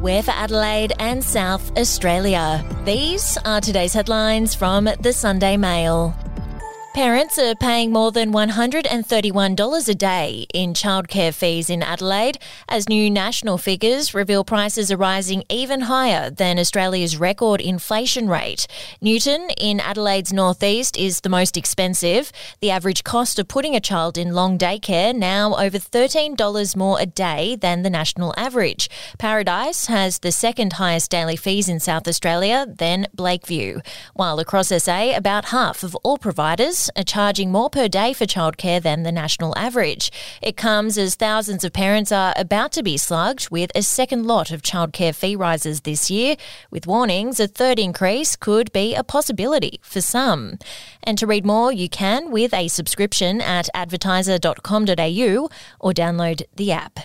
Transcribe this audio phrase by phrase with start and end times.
[0.00, 2.64] We're for Adelaide and South Australia.
[2.86, 6.16] These are today's headlines from the Sunday Mail.
[6.92, 12.36] Parents are paying more than $131 a day in childcare fees in Adelaide
[12.68, 18.66] as new national figures reveal prices are rising even higher than Australia's record inflation rate.
[19.00, 22.32] Newton in Adelaide's northeast is the most expensive.
[22.60, 27.06] The average cost of putting a child in long daycare now over $13 more a
[27.06, 28.90] day than the national average.
[29.16, 33.86] Paradise has the second highest daily fees in South Australia, then Blakeview.
[34.14, 38.80] While across SA, about half of all providers are charging more per day for childcare
[38.80, 40.10] than the national average.
[40.40, 44.50] It comes as thousands of parents are about to be slugged with a second lot
[44.50, 46.36] of childcare fee rises this year,
[46.70, 50.58] with warnings a third increase could be a possibility for some.
[51.02, 55.48] And to read more, you can with a subscription at advertiser.com.au
[55.80, 57.00] or download the app.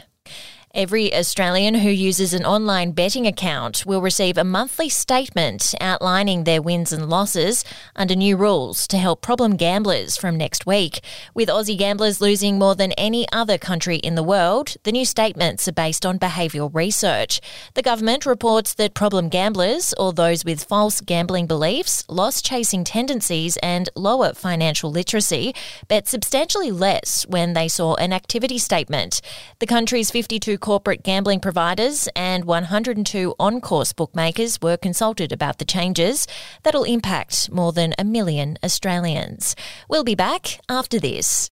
[0.75, 6.62] Every Australian who uses an online betting account will receive a monthly statement outlining their
[6.62, 7.63] wins and losses
[7.95, 10.99] under new rules to help problem gamblers from next week.
[11.34, 15.65] With Aussie gamblers losing more than any other country in the world, the new statements
[15.65, 17.40] are based on behavioural research.
[17.76, 23.55] The government reports that problem gamblers, or those with false gambling beliefs, loss chasing tendencies,
[23.63, 25.55] and lower financial literacy,
[25.87, 29.21] bet substantially less when they saw an activity statement.
[29.59, 35.63] The country's 52 corporate gambling providers and 102 on course bookmakers were consulted about the
[35.63, 36.26] changes
[36.63, 39.55] that'll impact more than a million Australians.
[39.88, 41.52] We'll be back after this.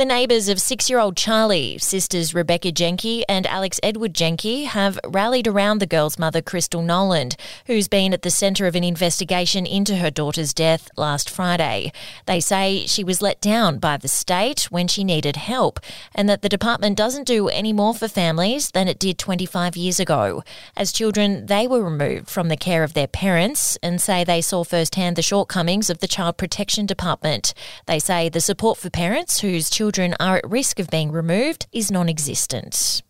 [0.00, 4.98] The neighbours of six year old Charlie, sisters Rebecca Jenke and Alex Edward Jenke, have
[5.06, 9.66] rallied around the girl's mother, Crystal Nowland, who's been at the centre of an investigation
[9.66, 11.92] into her daughter's death last Friday.
[12.24, 15.78] They say she was let down by the state when she needed help,
[16.14, 20.00] and that the department doesn't do any more for families than it did 25 years
[20.00, 20.42] ago.
[20.78, 24.64] As children, they were removed from the care of their parents and say they saw
[24.64, 27.52] firsthand the shortcomings of the Child Protection Department.
[27.84, 29.89] They say the support for parents whose children
[30.20, 33.02] are at risk of being removed is non existent.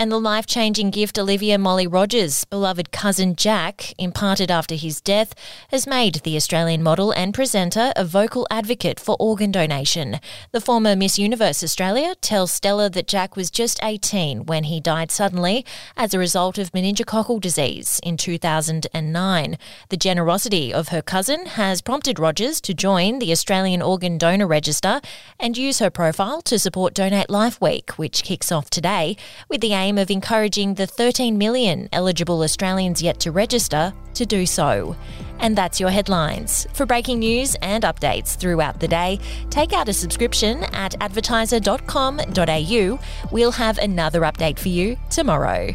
[0.00, 5.34] And the life changing gift Olivia Molly Rogers' beloved cousin Jack imparted after his death
[5.68, 10.18] has made the Australian model and presenter a vocal advocate for organ donation.
[10.52, 15.10] The former Miss Universe Australia tells Stella that Jack was just 18 when he died
[15.10, 15.66] suddenly
[15.98, 19.58] as a result of meningococcal disease in 2009.
[19.90, 25.02] The generosity of her cousin has prompted Rogers to join the Australian Organ Donor Register
[25.38, 29.18] and use her profile to support Donate Life Week, which kicks off today
[29.50, 34.46] with the aim of encouraging the 13 million eligible Australians yet to register to do
[34.46, 34.96] so.
[35.38, 36.66] And that's your headlines.
[36.72, 39.18] For breaking news and updates throughout the day,
[39.48, 42.98] take out a subscription at advertiser.com.au.
[43.32, 45.74] We'll have another update for you tomorrow.